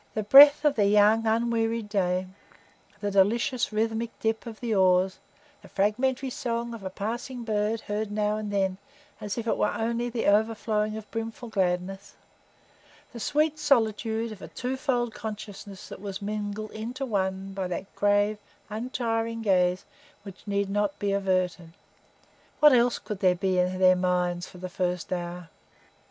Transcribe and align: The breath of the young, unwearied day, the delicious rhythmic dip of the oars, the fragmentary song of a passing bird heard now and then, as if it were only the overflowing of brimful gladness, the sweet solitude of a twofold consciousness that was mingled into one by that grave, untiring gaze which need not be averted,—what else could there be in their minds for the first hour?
The 0.15 0.23
breath 0.23 0.65
of 0.65 0.73
the 0.73 0.87
young, 0.87 1.27
unwearied 1.27 1.87
day, 1.87 2.25
the 3.01 3.11
delicious 3.11 3.71
rhythmic 3.71 4.09
dip 4.19 4.47
of 4.47 4.59
the 4.59 4.73
oars, 4.73 5.19
the 5.61 5.67
fragmentary 5.69 6.31
song 6.31 6.73
of 6.73 6.83
a 6.83 6.89
passing 6.89 7.43
bird 7.43 7.81
heard 7.81 8.11
now 8.11 8.35
and 8.37 8.51
then, 8.51 8.77
as 9.19 9.37
if 9.37 9.45
it 9.45 9.57
were 9.59 9.71
only 9.71 10.09
the 10.09 10.25
overflowing 10.25 10.97
of 10.97 11.11
brimful 11.11 11.49
gladness, 11.49 12.15
the 13.13 13.19
sweet 13.19 13.59
solitude 13.59 14.31
of 14.31 14.41
a 14.41 14.47
twofold 14.47 15.13
consciousness 15.13 15.87
that 15.89 16.01
was 16.01 16.19
mingled 16.19 16.71
into 16.71 17.05
one 17.05 17.53
by 17.53 17.67
that 17.67 17.95
grave, 17.95 18.39
untiring 18.71 19.43
gaze 19.43 19.85
which 20.23 20.47
need 20.47 20.67
not 20.67 20.97
be 20.97 21.11
averted,—what 21.13 22.73
else 22.73 22.97
could 22.97 23.19
there 23.19 23.35
be 23.35 23.59
in 23.59 23.77
their 23.77 23.95
minds 23.95 24.47
for 24.47 24.57
the 24.57 24.67
first 24.67 25.13
hour? 25.13 25.49